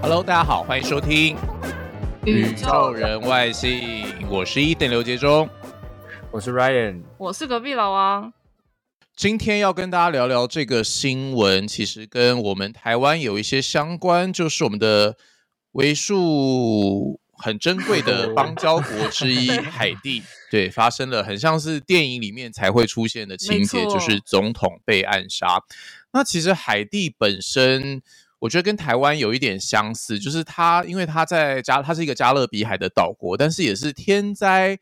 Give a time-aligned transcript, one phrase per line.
[0.00, 1.36] Hello，大家好，欢迎收听
[2.24, 5.48] 宇宙人外星，我是一等刘杰忠。
[6.30, 8.32] 我是 Ryan，我是隔壁老王。
[9.16, 15.16] 今天要跟大家聊聊这个新闻，其实跟我们台湾有一些相关，就是我们的
[15.72, 25.60] 为数很珍贵的 邦交国之一 海地，对，发生了很像是电影里面才会出现的情节，就是总统被暗杀。
[26.12, 28.00] 那其实海地本身。
[28.40, 34.78] 我觉得跟台湾有一点相似，就是它，因为它在加，它是一个加勒比海的岛国，但是也是天灾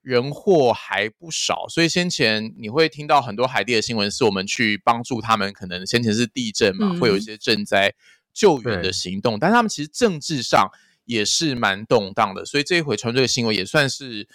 [0.00, 7.92] 人祸还不少，所以先前你会听到很多海地的新闻，是我们去帮助他们，可能先前是地震嘛，嗯会有一些赈灾
[8.32, 10.70] 救援的行动，但他们其实政治上
[11.04, 14.28] 也是蛮动荡的，所以这一回传这个新闻也算是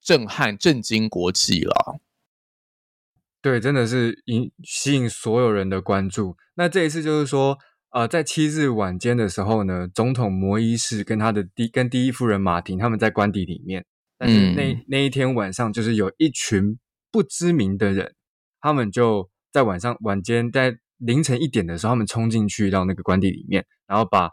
[0.00, 1.98] 震撼、震惊国际了。
[3.40, 6.36] 对，真的是引吸引所有人的关注。
[6.54, 7.58] 那这一次就是说，
[7.90, 13.86] 呃，在七日晚间的时候呢，总统摩伊士跟他的第跟第一夫人马婷他们在官邸里面，
[14.18, 16.78] 但是那、嗯那一天晚上，就是有一群
[17.10, 18.14] 不知名的人，
[18.60, 24.30] 他们就在晚上晚间在凌晨一点的时候，他们冲进去到那个官邸里面，然后把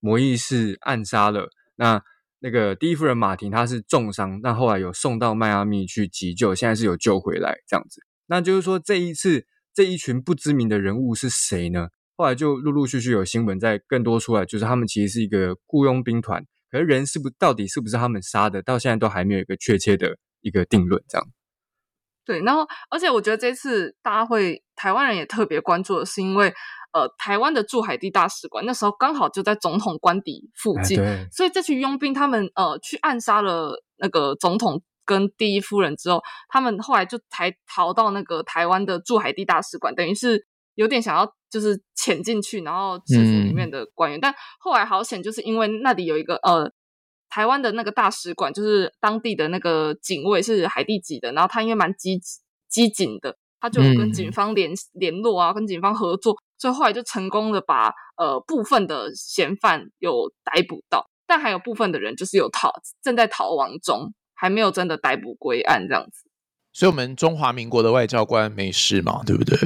[0.00, 1.48] 摩伊士暗杀了。
[1.76, 2.02] 那
[2.40, 8.00] 那个第一夫人马婷她是重伤，那后来有送到迈阿密去急救，现在是有救回来这样子。
[8.26, 11.88] 那就是说，这一次这一群不知名的人物是谁呢？
[12.16, 21.02] 后来就陆陆续续有新闻在更多出来，就是他们其实是一个雇佣兵团，可是人是不到底是不是他们杀的，到现在都还没有一个确切的一个定论。
[21.08, 21.26] 这样，
[22.24, 26.52] 对，然后而且我觉得这次大家会台湾人也特别关注的是，因为
[26.92, 44.20] 呃，台湾的驻海地大使馆那时候刚好就在总统官邸附近，哎，所以这群佣兵他们呃去暗杀了那个总统跟第一夫人之后，他们后来就才逃到那个台湾的驻海地大使馆，等于是有点想要就是潜进去，然后制服里面的官员。
[44.20, 46.70] 但后来好险，就是因为那里有一个呃
[47.28, 52.20] 台湾的那个大使馆，就是当地的那个警卫是海地籍的，然后他因为蛮机
[52.68, 62.70] 机警的，他就跟嗯警方联联络啊，跟警方合作，所以后来就成功的把呃部分的嫌犯有逮捕到，但还有部分的人就是有逃，
[63.02, 66.28] 正在逃亡中，还没有真的逮捕归案这样子。
[66.72, 69.56] 所以，我们中华民国的外交官没事嘛，对不对？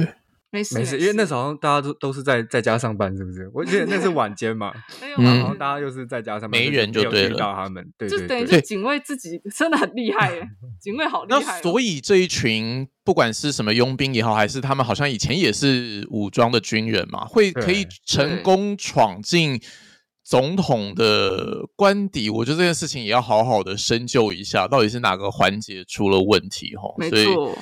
[0.51, 3.49] 没事没事，因为那时候大家都都是在在家上班，是不是？
[3.53, 10.45] 我记得那是晚间嘛， 嗯没有啊然后大家又是在家上班，没人就对了到他们，对就对对，等于是警卫自己 真的很厉害耶，
[10.79, 11.61] 警卫好厉害、哦。
[11.63, 19.61] 所以这一群不管是什么佣兵也好，还是他们好像以前也是武装的军人嘛，会可以成功闯进
[20.23, 26.93] 总统的官邸，我觉得这件事情也要好好的深究一下，到底是哪个环节出了问题哈。
[26.97, 27.57] 没所以错，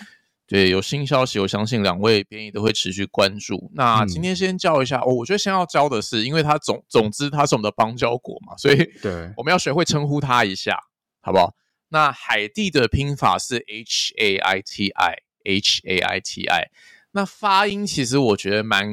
[0.49, 3.69] 对，有新消息，我相信两位编译都会持续关注。
[3.75, 10.75] 那嗯今天先教一下，哦，我觉得先要教的是，因为他总总之他是我们的邦交国嘛，所以对我们要学会称呼他一下，
[11.21, 11.53] 好不好？
[11.89, 16.71] 那海地的拼法是 H A I T I H A I T I，
[17.11, 18.88] 那发音其实我觉得蛮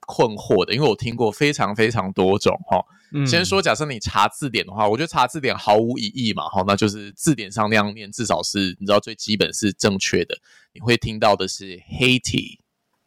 [0.00, 2.84] 困惑的，因为我听过非常非常多种哈。
[3.12, 3.26] 嗯。
[3.26, 10.38] 先说，假设你查字典的话，我觉得查字典毫无疑义嘛，哈，那就是字典上那样念，至少是你知道最基本是正确的。
[10.72, 12.58] 你会听到的是 Haiti，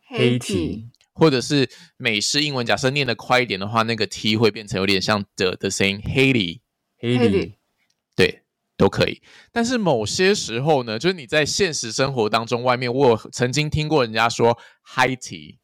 [0.06, 7.54] 黑体体，或者是美式英文，假设念的快一点的话，那个 T 会变成有点像的的声音，Haiti，Haiti，，
[8.16, 8.42] 对，
[8.76, 9.22] 都可以。
[9.52, 14.58] 但是某些时候呢，就是你在现实生活当中，外面我有曾经听过人家说
[15.22, 15.60] 体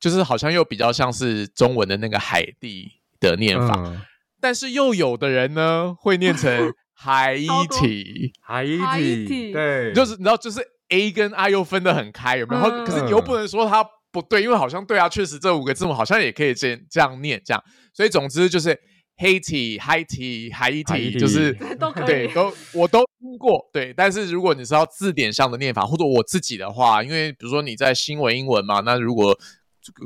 [0.00, 2.90] 就是好像又比较像是中文的那个海地
[3.20, 4.00] 的念法，嗯。
[4.40, 7.78] 但是又有的人呢会念成 海超多。
[7.78, 10.60] 体，海海体，对，就是你知道，就是
[10.90, 12.60] A 跟 I 又分得很开，有没有？
[12.62, 17.62] 然后嗯可是你又不能说它不对，因为好像对啊，确实这五个字母好像也可以这这样念，这样。
[17.92, 18.78] 所以总之就是
[19.18, 22.06] Haiti、Haiti、海体，Haiti 就是都可以。
[22.06, 23.68] 对，都我都听过。
[23.72, 29.36] 对，但是如果你是要字典上的念法，或者我自己的话，因为比如说你在新闻英文嘛，那如果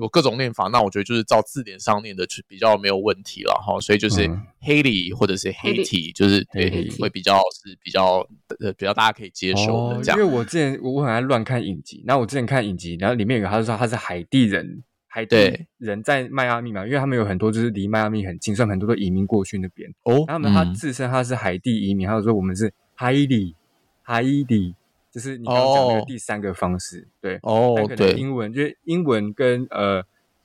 [0.01, 3.81] 有各种念法，那我觉得就是照字典上念的就比较没有问题了哈。
[3.81, 8.27] 所以就是嗯 Haley 或者是 Haiti，就是对会比较是比较
[8.61, 10.19] 呃比较大家可以接受的这样。
[10.19, 19.91] 哦因为我之前我我很爱乱看影集，然后我之前看影集，然后里面有个他就说他是海地人，海地对人在迈阿密嘛，因为他们有很多就是离迈阿密很近，所以很多都移民过去那边。
[20.05, 23.55] 哦然后呢，他嗯自称他是海地移民，他就说我们是海地
[24.03, 24.75] 海里，
[25.13, 27.39] 就是你刚刚讲那哦个第三个方式，对。
[27.43, 30.03] 哦但可能对英文就是英文跟呃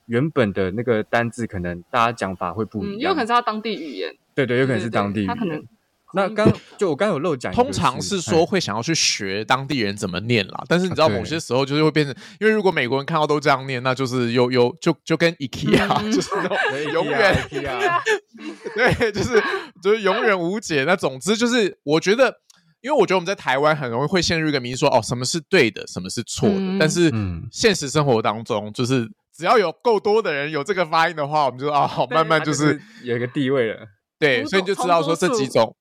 [0.08, 3.00] 原本的那个单字，可能大家讲法会不嗯，一样。
[3.00, 5.34] 也有可能是他当地语言，对对，有可能是当地语言。
[5.34, 5.64] 他可能
[6.14, 16.58] 那刚就我刚刚有漏讲，通常是哎说会想要去学当地人怎么念啦，但是你知道某些时候就是会变成，因为如果美国人看到都这样念，那就是有有就就跟 IKEA、嗯就是那种
[16.94, 18.02] 永远 IKEA 啊
[18.74, 19.44] 对，就是
[19.84, 20.86] 就是永远无解。
[20.86, 22.40] 那总之就是，我觉得，
[22.88, 26.56] 因为我觉得我们在台湾很容易会陷入一个迷说，哦，什么是对的，什么是错的。
[26.56, 29.06] 嗯但是嗯现实生活当中，就是
[29.36, 33.86] 只要有够多的人有这个发音的话，我们就哦，好慢慢它就是有一个地位了。
[34.18, 35.76] 对，所以你就知道说这几种。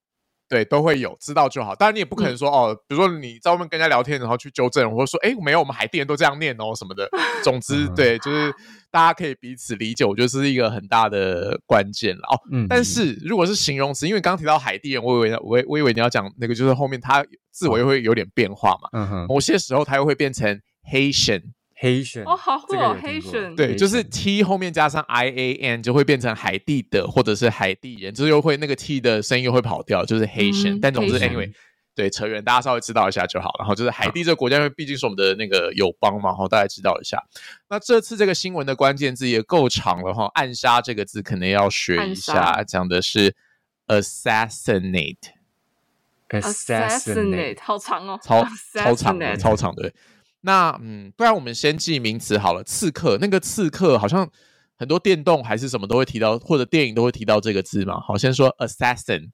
[0.49, 1.75] 对，都会有，知道就好。
[1.75, 7.09] 当然，你也不可能说、哦，比如说你在外面跟人家聊天，然后去纠正，或者说，哎，没有，我们海地人都这样念哦，什么的。
[7.43, 8.53] 总之，嗯对，就是
[8.91, 12.41] 大家可以彼此理解，我觉得这是一个很大的关键了哦。
[12.53, 20.61] 嗯但是如果是形容词，因为刚刚提到海地人，我以为我我以为你要讲那个，就是后面它字尾会有点变化嘛，嗯哼某些时候它又会变成
[20.93, 21.43] Haitian，
[21.81, 31.53] ，Haitian 哦，好酷哦，Haitian，对，就是 T 后面加上 I A N 就会变成海地的，或者是海地人，就是又会那个 T 的声音又会跑掉，就是 Haitian、嗯但总之 anyway，
[31.95, 33.51] 对扯远，大家稍微知道一下就好。
[33.59, 37.23] 然后就是海地这个国家，因为毕竟是我们的那个友邦嘛，然后大家知道一下。
[37.69, 43.35] 那这次这个新闻的关键字也够长了哈，暗杀这个字可能要学一下，讲的是
[43.87, 45.17] assassinate。
[46.29, 48.45] assassinate 好长哦，超
[48.75, 49.93] 超长的超长的。
[50.47, 52.63] 那嗯，不然我们先记名词好了。
[52.63, 54.31] 刺客，那个刺客好像
[54.79, 57.99] 很多电动还是什么都会提到，或者电影都会提到这个字嘛。
[58.01, 59.31] 好，先说 assassin。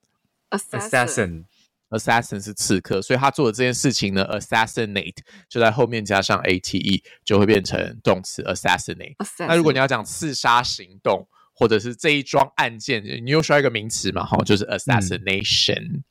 [0.51, 1.45] assassin，assassin
[1.91, 5.19] assassin 是刺客，所以他做的这件事情呢，assassinate
[5.51, 9.15] 就在后面加上 ate，就会变成动词 assassinate。
[9.47, 16.03] 那如果你要讲刺杀行动，或者是这一桩案件，你又需要一个名词嘛，哈，就是 assassination。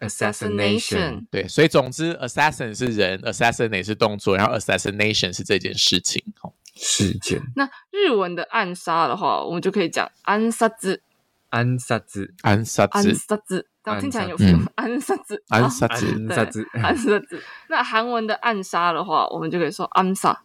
[0.00, 6.22] Assassination 对，所以总之，assassin 是人，assassinate 是动作，然后 assassination 是这件事情。
[6.42, 7.40] 哦，事件。
[7.56, 11.02] 那日文的暗杀的话，我们就可以讲暗杀子，
[11.50, 14.36] 暗杀子暗杀暗子，杀子，这样听起来有
[14.76, 17.42] 暗杀 feel， 暗杀子，暗杀子暗杀子对暗杀子。
[17.68, 20.42] 那韩文的暗杀的话，我们就可以说暗杀，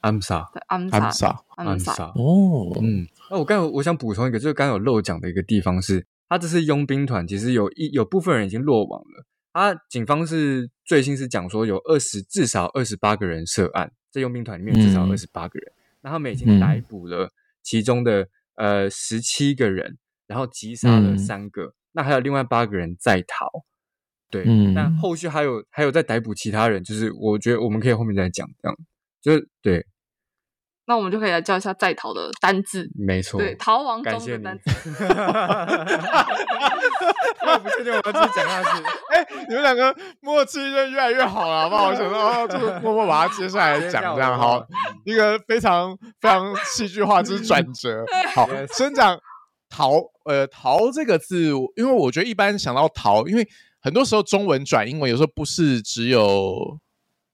[0.00, 0.48] 暗杀。
[0.52, 1.42] 对，暗杀，暗杀。
[1.56, 2.04] 暗杀。
[2.16, 9.26] 哦，嗯，那我刚有我想补充一个，就是刚刚有漏讲的一个地方是，他这次佣兵团其实有一有部分人已经落网了。
[9.52, 15.72] 他警方是最新是讲说有二十至少二十八个人涉案，在佣兵团里面至少嗯二十八个人，
[16.02, 16.36] 那他们已嗯。
[16.36, 17.32] 经逮捕了
[17.64, 19.98] 其中的呃十七个人，
[20.28, 21.18] 然后击杀了嗯。
[21.18, 23.50] 三个，那还有另外八个人在逃。
[24.30, 24.72] 对，嗯。
[24.72, 28.78] 那后续还有还有在逮捕其他人，就是我觉得我们可以后面再讲，这样。
[29.20, 29.84] 就是对，
[30.86, 34.70] 那我们就可以来教一下在逃的单字，没错，对，逃亡中的单字。
[37.42, 38.82] 我不确定我要继续讲下去。
[39.10, 41.86] 哎，你们两个默契就越来越好了，好不好？
[41.88, 44.66] 我想说，哦，就默默把它接下来讲，这样好，
[45.04, 48.04] 一个非常非常戏剧化，就是转折。
[48.34, 49.16] 好先讲
[49.68, 49.92] 逃，
[50.24, 53.46] 呃，逃这个字，因为我觉得一般想到逃，因为
[53.80, 56.78] 很多时候中文转英文，有时候不是只有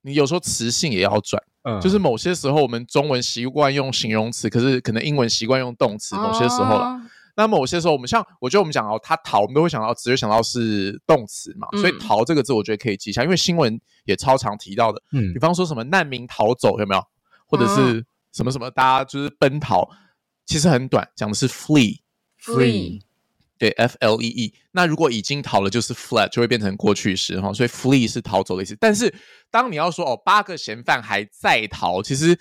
[0.02, 1.42] 你，有时候词性也要转。
[1.66, 1.80] 嗯。
[1.80, 6.16] 就是某些时候我们中文习惯用形容词，可是可能英文习惯用动词。
[6.16, 7.02] 某些时候了，哦。
[7.36, 15.32] 那某些时候我们像我觉得我们讲到他逃，我们都会想到直接想到是动词嘛，嗯所以逃这个字我觉得可以记一下，因为新闻也超常提到的，嗯。
[15.34, 17.02] 比方说什么难民逃走有没有，
[17.46, 19.86] 或者是什么什么大家就是奔逃，
[20.46, 22.00] 其实很短，讲的是 flee。
[23.58, 24.54] 对，F L E E。
[24.72, 27.52] 那如果已经逃了，就是 fled，就会变成过去式哈。
[27.52, 28.76] 所以 flee 是逃走的意思。
[28.78, 29.14] 但是
[29.50, 32.38] 当你要说哦，八个嫌犯还在逃，其实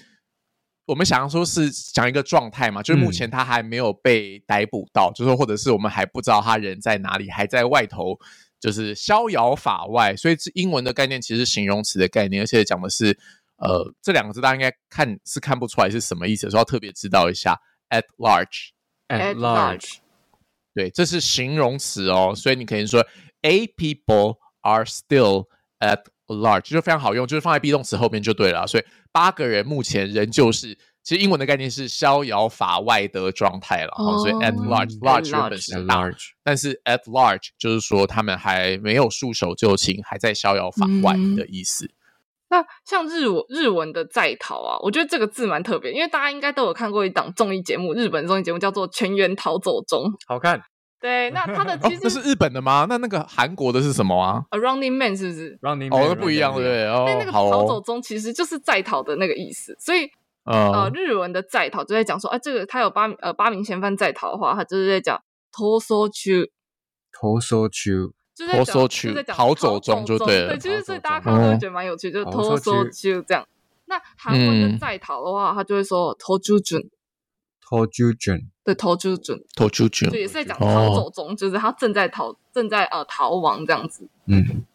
[0.86, 8.18] 我们想要说是讲一个状态嘛，就是目前他还没有被逮捕到，就是说或者是我们还不知道他人在哪里，还在外头，
[8.60, 10.16] 就是逍遥法外。
[10.16, 13.18] 所以这英文的概念其实是形容词的概念，而且讲的是
[13.58, 18.72] 呃这两个字大家应该看是看不出来是什么意思，所以要特别知道一下 at large。
[19.08, 19.98] at At large，
[20.76, 23.04] 对，这是形容词哦，所以你可以说
[23.42, 25.46] A people are still
[25.80, 28.68] at large，就非常好用，就是放在 be 动词后面就对了。
[28.68, 41.90] 所以八个人目前仍旧是，其实英文的概念是逍遥法外的状态了、哦所以 at large large 原本是 large，但是 at large 就是说他们还没有束手就擒，还在逍遥法外嗯的意思。
[42.56, 50.04] 那像日文日文的在逃啊，我觉得这个字蛮特别，因为大家应该都有看过一档综艺节目，日本综艺节目叫做《全员逃走中》。
[50.26, 50.62] 好看
[51.02, 52.86] 对，那它的 哦其，实那是日本的吗？
[52.88, 54.42] 那那个韩国的是什么啊？
[54.60, 56.86] 《Running Man》是不是？，Running 哦，Man，那不一样，对不对？
[56.88, 60.10] 哦但那，个逃走哦，中其实就是在逃的那个意思，所以
[60.46, 65.22] 呃，呃，日文的在逃就在讲说，哎、这个他有八呃八名嫌犯在逃的话，他就是在讲
[65.52, 66.48] 逃走中，
[67.12, 67.92] 投手球，
[68.36, 72.92] 就是在讲逃走中就在讲逃走中就对了对，其实所以大家中看到都会哦觉得蛮有趣，就是逃逃走走中
[73.26, 73.48] 这样。
[73.86, 76.84] 那韩文在逃的话，他就会说逃出准，
[77.62, 84.08] 逃出准，对，逃出准，逃出准，对也是在讲哦逃走中，就是他正在逃，正在呃逃亡这样子。
[84.26, 84.66] 嗯，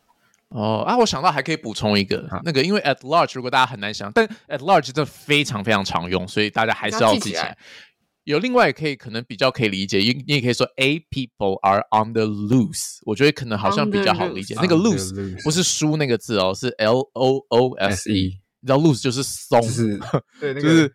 [0.49, 7.59] 哦啊，我想到还可以补充一个好，那个因为 at large 如果大家很难想，但 at large 真的非常非常常用，所以大家还是要记起起来来。
[8.31, 14.55] 有另外也可以可能比较可以理解，你你也可以说 A people are on the loose，我觉得可能好像比较好理解。
[14.57, 20.01] 那个 loose 不是输那个字哦，是 L O O S E，E 你知道 loose 就是松，就是
[20.41, 20.91] 对那个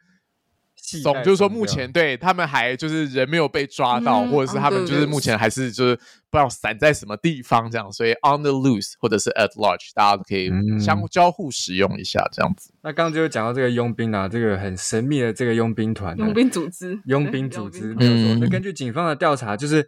[0.85, 12.71] 就是系带松就是说目前对他们还就是人没有被抓到，嗯或者是他们就是目前还是就是不知道散在什么地方这样，所以 on the loose 或者是 at large，大家都可以嗯相交互使用一下这样子。
[12.83, 18.35] 那刚刚就有讲到这个佣兵啊，这个很神秘的这个佣兵团，佣兵组织， 佣兵组织没有错。
[18.35, 19.87] 嗯那根据警方的调查，就是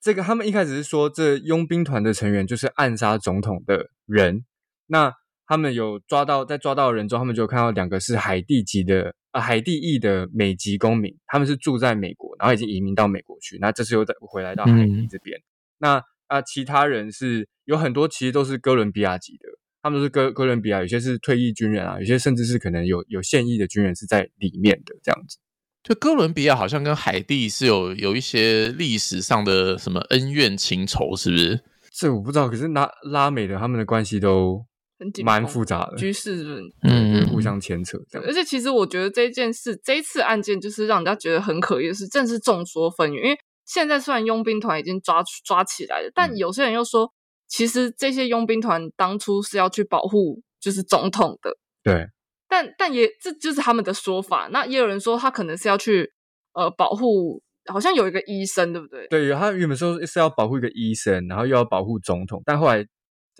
[0.00, 4.44] 这个他们一开始是说，这佣兵团的成员就是暗杀总统的人。
[4.86, 5.12] 那
[5.46, 13.58] 他们有抓到，在抓到的人中，他们就看到两个是海地籍的呃海地裔的美籍公民，他们是住在美国，然后已经移民到美国去。
[13.60, 15.40] 那这次又再回来到海地嗯这边。
[15.78, 19.48] 那啊，其他人是有很多其实都是哥伦比亚籍的，
[19.82, 25.38] 他们都是哥哥伦比亚，有些是退役军人啊，有些甚至是可能有有现役的军人是在里面的这样子。
[25.82, 31.60] 就哥伦比亚好像跟海地是有有一些历史上的什么恩怨情仇，是不是？
[31.90, 34.69] 这我不知道，可是拉拉美的他们的关系都蛮
[35.00, 38.28] 很紧绷复杂的，局势是嗯互相牵扯这样。
[38.28, 43.16] 而且其实我觉得这件事，这一次案件就是让人家觉得很可疑的是，正是众说纷纭。
[43.16, 47.10] 因为现在虽然佣兵团已经抓抓起来了，但嗯有些人又说，
[47.48, 52.06] 其实这些佣兵团当初是要去保护就是总统的，对，
[52.46, 54.48] 但但也这就是他们的说法。
[54.52, 56.12] 那也有人说他可能是要去
[56.52, 57.42] 呃保护，
[57.72, 59.06] 好像有一个医生，对不对？
[59.08, 62.84] 对，他原本说是要保护一个医生，然后又要保护总统，但后来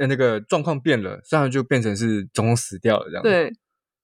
[0.01, 3.23] 呃那个状况变了，虽然就变成是总统死掉了这样。
[3.23, 3.53] 对，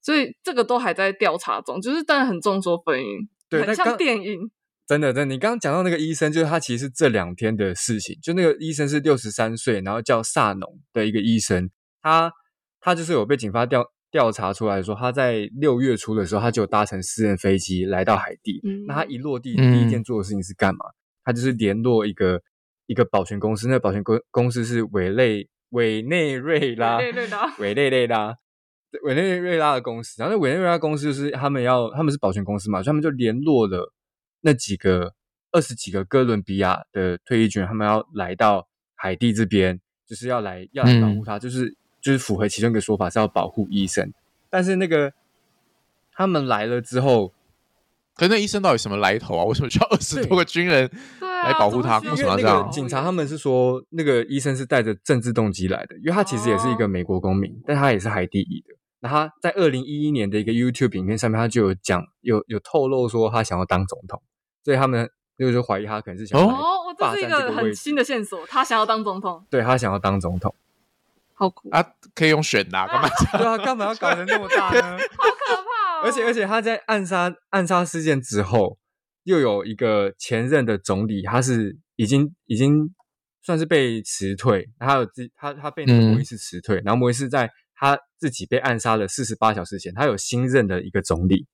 [0.03, 4.51] 所以这个都还在调查中，就是但是很众说纷纭，对很像电影。
[4.87, 8.17] 真的，真的，你刚刚讲到那个医生，就是他其实是这两天的事情。
[8.23, 11.69] 就那个医生是六十三岁，然后叫萨农的一个医生，
[12.01, 12.31] 他
[12.79, 18.61] 他就是有被警方调调查出来说，他在六月初的时候，他就搭乘私人飞机来到海地。
[18.63, 20.85] 嗯那他一落地，嗯第一件做的事情是干嘛？
[21.25, 22.41] 他就是联络一个
[22.87, 27.05] 一个保全公司，那个保全公公司是委内委内瑞拉，委
[27.75, 28.37] 内瑞拉，
[29.03, 30.15] 委内瑞拉的公司。
[30.23, 33.93] 然后那委内瑞拉公司就是他们要，他们是保全公司嘛，所以他们就联络了
[34.41, 35.15] 那几个
[35.53, 44.13] 二十几个哥伦比亚的退役军人，他们要来到海地这边，就是要来要来保护他，就是就是符合其中一个说法是要保护医生。
[44.49, 45.13] 但是那个
[46.13, 47.35] 他们来了之后，
[48.17, 49.45] 可是那医生到底什么来头啊？
[49.45, 51.99] 为什么需要二十多个军人来保护他？
[51.99, 52.71] 为什么要这样？
[52.71, 58.75] 警察他们是说，那个医生是带着政治动机来的，因为他其实也是一个美国公民，但他也是海地裔的。
[59.01, 64.23] 那他在二零一一年的一个 YouTube 影片上面，他就有讲，有有透露说他想要当总统，
[64.65, 70.55] 所以他们就是怀疑他可能是想要哦，这是一个很新的线索，他想要当总统，对他想要当总统，
[71.35, 73.09] 好酷，啊，可以用选的、啊，干嘛？
[73.37, 74.81] 对啊，干嘛要搞成那么大呢？
[75.19, 75.76] 好可怕哦！
[76.07, 78.79] 而且而且他在暗杀暗杀事件之后，
[79.25, 82.95] 又有一个前任的总理，他是已经已经
[83.43, 91.47] 算是被辞退，他有自他他被那个嗯摩伊斯辞退，然后摩伊斯在他自己被暗杀了四十八小时前，他有新任的一个总理，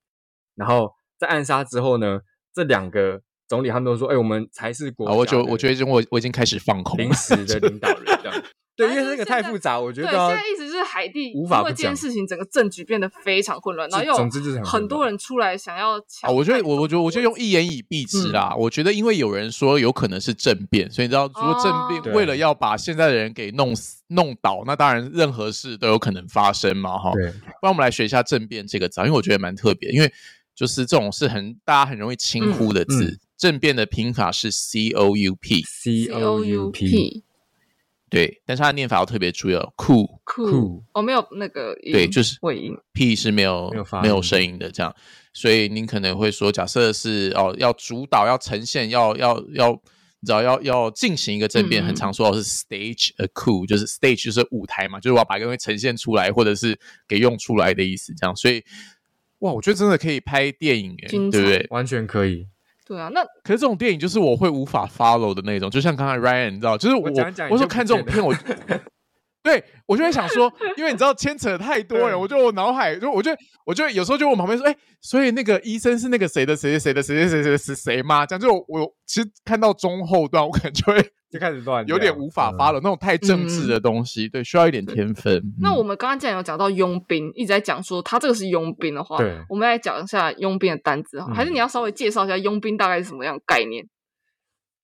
[0.55, 2.19] 然后在暗杀之后呢，
[2.53, 7.11] 这两个总理他们都说，哎、我们才是国家的就我觉得我我已经开始放空临。
[7.13, 8.43] 时的领导人这样。
[8.75, 16.35] 对，因为那个太复杂，我觉，得现在意思是海地无法不因为这件事情，整个政局变得非常混乱，然后又总之就是很多人出来想要啊，抢。
[16.35, 18.55] 我觉得我我觉得我就用一言以蔽之啦。
[18.57, 27.11] 我觉得因为有人说有可能是政变，所以你知道，如果政变哦为了要把现在的人给弄死弄倒，那当然任何事都有可能发生嘛，哈。
[27.13, 30.11] 对不然我们来学一下政变这个字啊，因为我觉得蛮特别，因为
[30.55, 33.05] 就是这种是很大家很容易轻忽的字。
[33.05, 37.23] 嗯政变的拼法是 C O U P，C C O O U U P P
[38.13, 44.95] 对，但是它的念法要特别注意哦，酷酷酷哦，没有那个音对就是尾音，P 是没有没有发没有声音的这样，
[45.33, 49.71] 所以您可能会说，假设是哦要主导、要呈现、要要要
[50.19, 58.35] 你知道要要进行一个政变，嗯很常说哦是 stage a coup，就是 stage 就是舞台嘛，就是我要把一个东西呈现出来，或者是给用出来的意思，这样。
[58.35, 58.63] 所以，
[59.39, 61.65] 哇，我觉得真的可以拍电影诶，对不对？
[61.71, 62.47] 完全可以。
[62.93, 68.31] 对啊，那可是这种电影就是我会无法 follow 的那种，就像刚才 Ryan，你知道，就是我我讲讲我说看这种片，我
[69.41, 73.31] 对我就会想说，因为你知道牵扯太多了，我就我脑海就我就
[73.65, 78.25] 我就有时候就我旁边说，哎，所以那个医生是那个谁的谁谁谁的谁谁谁谁谁谁吗？
[78.27, 81.01] 这样就我我其实看到中后段，我可能就会
[81.33, 85.35] 就开始乱，有点无法嗯 follow 那种太政治的东西，对，需要一点天分。
[85.37, 93.87] 嗯那我们刚刚既然有讲到佣兵，一直在讲说他这个是佣兵的话，对我们来讲一下佣兵的单字哈，嗯还是你要稍微介绍一下佣兵大概是什么样的概念？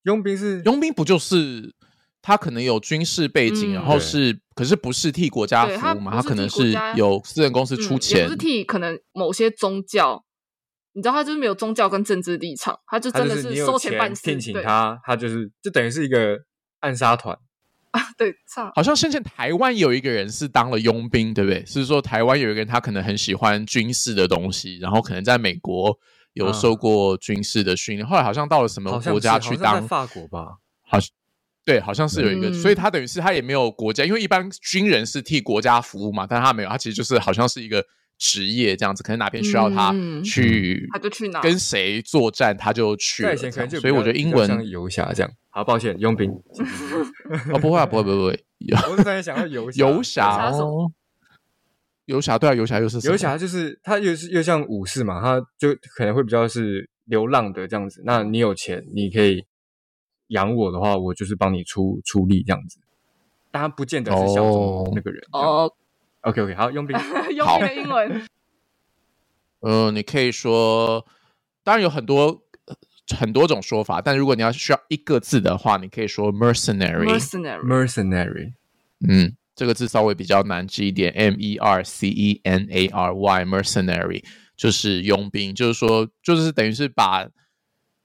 [0.03, 1.75] 佣兵是佣兵不就是
[2.21, 6.11] 他可能有军事背景，嗯然后是可是不是替国家服务嘛？
[6.11, 10.23] 他可能是有私人公司出钱不是，替可能某些宗教，
[10.99, 16.37] 你知道他就是没有宗教跟政治立场，他就真的是收钱办事，聘请他，他就是就等于是一个
[16.81, 17.33] 暗杀团
[17.91, 18.01] 啊。
[18.17, 21.65] 对，差好像先前台湾有一个人是当了佣兵，对不对？
[21.65, 25.97] 是说台湾有一个人他可能很喜欢军事的东西，然后可能在美国
[26.33, 30.57] 有啊受过军事的训练，后来好像到了什么国家去当法国吧？
[30.81, 31.09] 好像
[31.63, 37.85] 对，好像是有一个，嗯所以他等于是他也没有国家，因为一般军人是替国家服务嘛，但他没有，他其实就是好像是一个
[38.19, 45.31] 职业这样子，可能哪边需要他嗯去，他就去哪跟谁作战，他就去了在以前可能就所以我觉得英文像游侠这样。
[45.49, 46.29] 好，抱歉，佣兵。
[47.51, 50.91] 哦不会啊，不会不会不会，游 我是突然想到游侠，哦，
[52.05, 58.03] 游侠对啊，游侠又是游侠就是他又是又像武士嘛，他就可能会比较是流浪的这样子。
[58.05, 59.45] 那你有钱，你可以
[60.27, 62.79] 养我的话，我就是帮你出出力这样子。
[63.51, 65.19] 但他不见得是效忠哦那个人。
[65.31, 65.71] 哦，
[66.21, 66.97] ，OK OK，好，佣兵。
[67.35, 68.27] 佣兵的英文
[69.61, 71.05] 呃，你可以说，
[71.63, 72.75] 当然有很多呃
[73.17, 77.05] 很多种说法，但如果你要需要一个字的话，你可以说 mercenary。
[77.05, 78.53] mercenary，Mercenary，
[79.07, 84.23] 嗯，这个字稍微比较难记一点，M E R C E N A R Y，mercenary
[84.55, 87.27] 就是佣兵，就是说，就是等于是把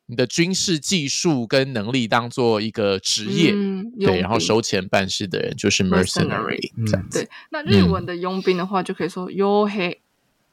[0.07, 7.21] 你的军事技术跟能力当做一个职业，嗯对，然后收钱办事的人就是 mercenary 这样子。
[7.25, 10.01] 对，那日文的佣兵的话，就可以说黝黑，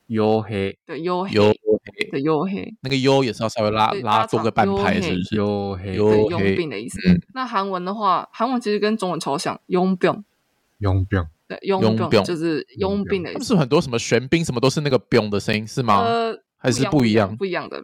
[0.07, 1.53] 黝黑，对，黝黑，优
[2.11, 5.35] 对，黝黑，那个优也是要稍微拉拉多个半拍，是不是？
[5.35, 6.99] 黝黑，黝对，黝黑佣兵的意思。
[7.09, 10.23] 嗯那韩文的话，韩文其实跟中文超像，佣兵，
[10.79, 13.43] 佣兵，对，佣佣兵就是佣兵的意思。
[13.43, 16.01] 是很多什么玄彬什么都是那个 biong 的声音是吗？
[16.03, 17.83] 呃，还是不一不一样不一样的，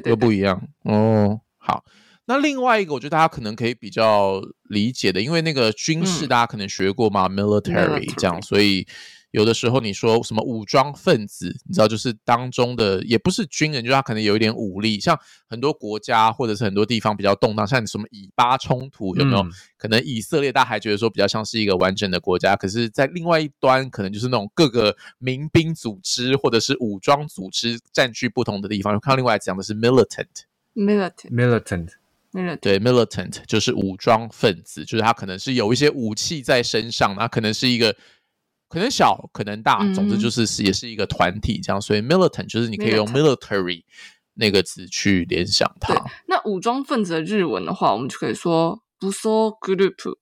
[0.00, 1.40] 对又不一样哦。
[1.58, 1.84] 好，
[2.26, 6.28] 那另外一个，我觉得大家可能可以比较理解的，因为那个军事嗯。
[6.28, 8.86] 大家可能学过嘛、m i l i t a r y 这样，所以
[9.36, 19.42] 有的时候你说什么武装分子，你知道，就是当中的也不是军人，就是他可能有一点武力，像很多国家或者是很多地方比较动荡，像什么以巴冲突有没有？
[19.42, 28.98] 嗯可能以色列大家还觉得说比较像是一个完整的国家，可是，在另外一端，可能就是那种各个民兵组织或者是武装组织占据不同的地方。
[28.98, 37.94] 看到另外讲的是 militant，，militant militant，militant，对，militant 就是武装分子，就是他可能是有一些武器在身上，那可能是一个
[38.68, 41.80] 可能小，可能大，嗯总之就是是也是一个团体这样。
[41.80, 43.84] 所以 militant 就是你可以用 military
[44.34, 45.94] 那个词去联想它。
[46.26, 50.16] 那武装分子的日文的话，我们就可以说不说 group，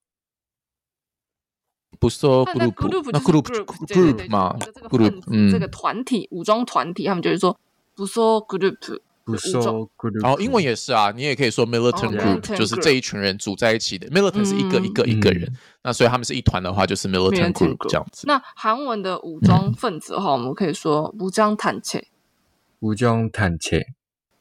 [1.99, 7.59] 不说那那 group group group，group 子嗯这个团体武装团体，他们就会说
[7.95, 14.07] 不说 group，不武装收 group，哦，英文也是啊，你也可以说 militant 哦 group，、就是这一群人组在一起的。
[14.11, 15.57] militant 是一个一个一个人，嗯。
[15.85, 18.27] 那所以他们是一团的话，就是 militant group 这样子。
[18.27, 22.07] 那韩文的武装分子的话，我们可以说武装坦切，
[22.81, 23.87] 武装坦切，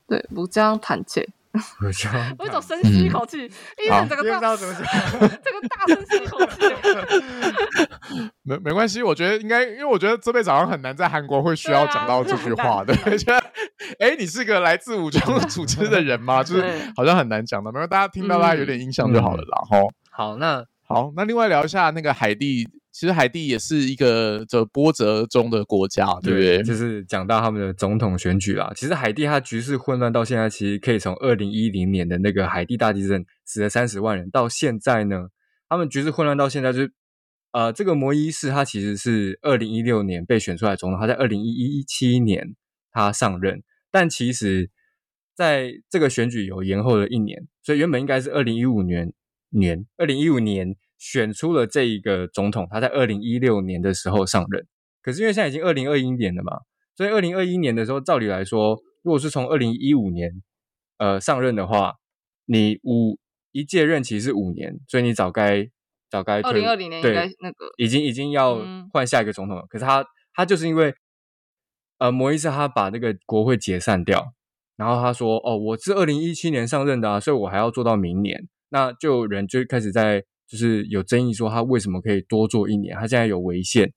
[0.07, 3.45] 对，武装坦切，武 装我有一种 深吸一口气，
[3.83, 4.83] 一好直整个大不知道怎么讲。
[5.19, 6.57] 这个大声吸一口气，
[8.41, 12.95] 没没关系，我觉得应该，因为我觉得这辈子好像很难在韩国会需要讲到这句 话的。
[13.17, 13.37] 觉得，
[13.99, 16.41] 哎，你是个来自武装组织的人吗？
[16.43, 16.63] 就是
[16.95, 19.61] 好像很难讲的，没有大家听到大家有点印象就好了啦。
[19.69, 26.61] 吼、好，那好，那另外聊一下那个海地，其实海地也是一个这波折中的国家，对不对？
[26.61, 28.71] 就是讲到他们的总统选举啦。
[28.75, 35.29] 其实海地它局势混乱到现在，其实可以从二零一零年的那个海地大地震死了三十万人，到现在呢，
[35.67, 36.93] 他们局势混乱到现在就是，
[37.51, 42.55] 呃，这个摩伊士他其实是二零一六年被选出来总统，他在二零一七年
[42.91, 44.69] 他上任，但其实
[45.35, 49.11] 在这个选举有延后了一年，所以原本应该是二零一五年
[49.49, 54.65] 年二零一五年选出了这一个总统，他在二零一六年的时候上任。
[55.01, 56.59] 可是因为现在已经二零二一年了嘛，
[56.95, 60.31] 所以二零二一年的时候，照理来说，如果是从二零一五年
[60.97, 61.95] 呃上任的话，
[62.45, 63.19] 你五
[63.51, 65.67] 一届任期是五年，所以你早该
[66.09, 69.65] 早该二零二零年应对该那个已经已经要嗯换下一个总统了。
[69.67, 70.95] 可是他他就是因为
[71.97, 74.33] 呃，摩伊斯他把那个国会解散掉，
[74.77, 82.95] 然后他说：“哦，我是二零一七年上任的啊，所以我还要做到明年。”那就人就开始在就是有争议说他为什么可以多做一年？
[82.95, 83.91] 他现在有违宪，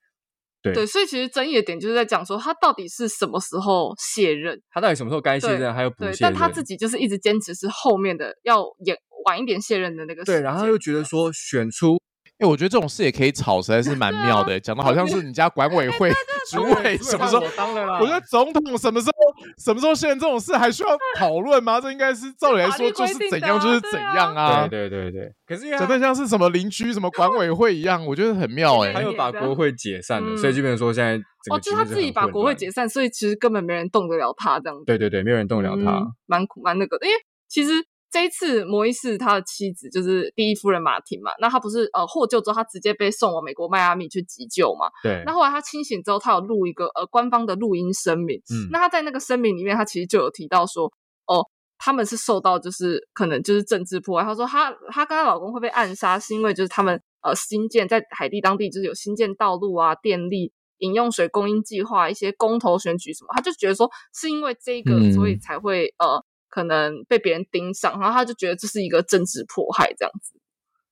[0.62, 6.32] 对对，所以其实争议的点就是在讲说他到底是什么时候卸任，他到底什么时候该卸任，还有补对，卸任？
[6.32, 12.00] 但他自己就是一直坚持是后面的要演晚一点卸任的那个对，然后他又觉得说选出
[12.38, 16.10] 哎、我觉得这种事也可以吵，实在是蛮妙的， 讲的好像是你家管委会
[16.50, 17.98] 主委什么时候我当了啦？
[17.98, 19.12] 我觉得总统什么时候
[19.58, 21.80] 什么时候现在这种事还需要讨论吗？
[21.80, 34.84] 这应该是照理来说就是怎样就是怎样啊，对对对对，可是因为讲他的像是什么邻居什么管委会一样，我觉得很妙哎、他又把国会解散了，嗯所以基本上说现在整哦，个就是他自己把国会解散，所以其实根本没人动得了他这样子。
[34.84, 35.98] 对对对，没有人动得了他。
[35.98, 37.06] 嗯蛮苦蛮那个的。
[37.06, 37.16] 因为
[37.48, 37.70] 其实
[38.16, 44.86] 这一次摩伊士他的妻子就是第一夫人马婷嘛，那他不是呃获救之后，他直接被送往美国迈阿密去急救嘛。
[45.02, 48.38] 对，那后来他清醒之后，他有录一个呃官方的录音声明。
[48.50, 50.86] 嗯那他在那个声明里面，他其实就有提到说，
[51.26, 51.44] 哦。
[51.78, 54.24] 他们是受到就是可能就是政治迫害。
[54.24, 70.32] 他说他她跟她老公会被暗杀，是因为就是他们呃新建在海地当地就是有新建道路啊、电力、饮用水供应计划、一些公投选举什么，他就觉得说是因为这个，嗯所以才会呃可能被别人盯上，然后他就觉得这是一个政治迫害这样子。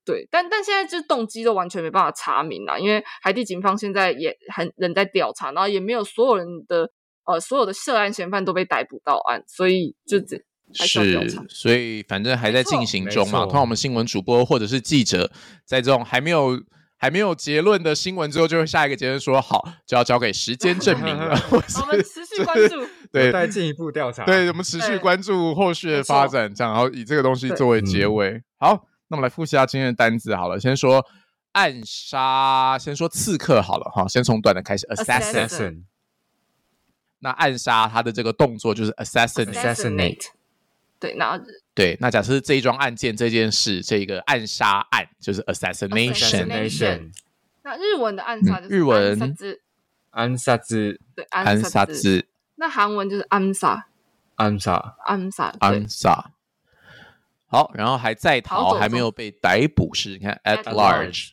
[0.07, 6.91] 对，但但现在就是动机都完全没办法查明了，因为海地警方现在也很人在调查，然后也没有所有人的
[7.25, 10.37] 呃所有的涉案嫌犯都被逮捕到案，所以就这
[10.79, 11.43] 还需要调查。
[11.49, 13.39] 是，所以反正还在进行中嘛。
[13.41, 15.33] 没错通常我们新闻主播或者是记者，
[15.65, 16.63] 在这种还没有
[16.99, 21.35] 还没有结论的新闻之后，就会下一个结论说好，就要交给时间证明了。
[21.51, 22.87] 我们持续关注，
[23.23, 24.25] 对再进一步调查。
[24.25, 28.43] 对，我们持续对关注后续的发展，这样，然后以这个东西作为结嗯尾。
[28.59, 30.59] 好，那我们来复习一下今天的单字好了。
[30.59, 31.05] 先说
[31.53, 34.87] 暗杀，先说刺客好了哈，先从短的开始。
[34.89, 35.83] ，assassin
[37.21, 39.55] 那暗杀他的这个动作就是 assassinate。
[39.55, 40.27] Assassinate
[40.99, 41.39] 对，然后
[41.75, 47.11] 对，那假设是这一桩案件这件事，这个暗杀案就是 assassination。
[47.63, 49.37] 那日文的暗杀就是嗯日文
[50.11, 53.87] 暗杀之对暗杀之那韩文就是暗杀
[54.37, 55.59] 暗杀，暗杀对。
[55.61, 56.31] 暗杀。
[57.47, 61.31] 好，然后还在逃，还没有被逮捕是，你看 at large，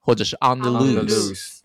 [0.00, 1.60] 或者是 on the loose。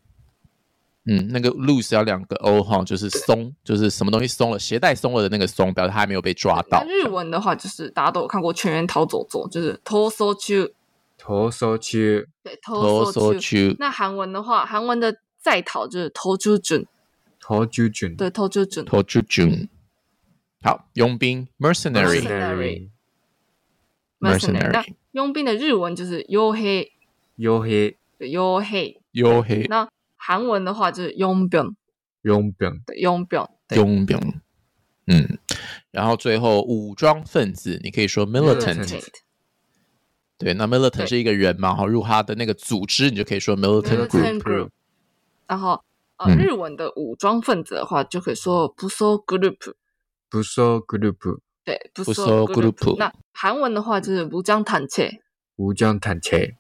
[1.10, 6.84] 嗯，那个 loose 要两个 o 哈，就是松，就是什么东西松了，鞋带松了的那个松，表示他还没有被抓到。
[6.86, 10.70] 日文的话就是大家都有看过《全员逃走中》，就是逃走中，
[11.18, 13.40] 逃走中，对，逃逃走走中。
[13.40, 16.86] 去，那韩文的话，韩文的在逃就是逃出准，
[17.48, 18.84] 逃出准，对，逃出准。
[18.84, 19.70] 逃出军。
[20.62, 22.90] 好，佣兵 mercenary Mercenary
[24.20, 26.92] mercenary 那佣兵的日文就是黝黑，
[27.38, 29.02] 黝黑对，黝黑。
[29.14, 31.74] 黝黑那韩文的话就是佣兵，
[32.24, 33.48] 佣兵，对，佣兵。
[33.66, 33.78] 对。
[33.78, 34.20] 佣兵。
[35.06, 35.40] 嗯，
[35.92, 39.08] 然后最后武装分子，你可以说 militant。
[40.38, 44.08] 对，那 militant 是一个人嘛，哈，入他的那个组织，你就可以说 militant
[44.40, 44.70] group。
[45.48, 45.82] 然后
[46.18, 49.74] 呃，嗯日文的武装分子的话就可以说不说 group，
[50.30, 55.22] 不说 group，对，不不说说 group 那韩文的话就是武装坦切，
[55.58, 56.56] 武装坦切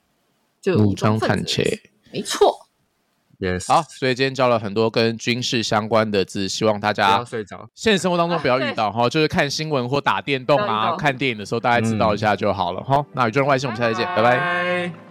[0.62, 1.82] 就武装分子坦切。
[2.13, 2.67] 没错。
[3.39, 13.06] ，yes，好，所以今天教了很多跟军事相关的字，希望大不要家睡着，现实生活当中不要遇到哈，就是看新闻或打电动啊、看电影的时候，大概知道一下就好了哈。
[13.13, 14.38] 那宇宙人外星，我们下次见，拜拜。
[14.38, 15.07] 拜。